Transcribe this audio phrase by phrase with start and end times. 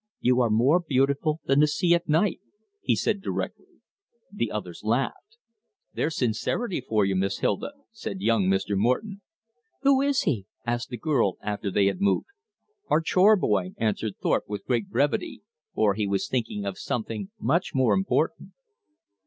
[0.19, 2.39] "You are more beautiful than the sea at night,"
[2.81, 3.75] he said directly.
[4.33, 5.37] The others laughed.
[5.93, 8.75] "There's sincerity for you, Miss Hilda," said young Mr.
[8.75, 9.21] Morton.
[9.83, 12.25] "Who is he?" asked the girl after they had moved
[12.89, 15.43] "Our chore boy," answered Thorpe with great brevity,
[15.75, 18.53] for he was thinking of something much more important.